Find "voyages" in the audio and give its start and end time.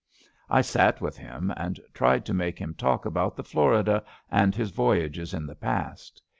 4.71-5.31